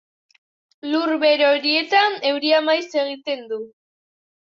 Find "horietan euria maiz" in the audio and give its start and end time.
1.57-2.81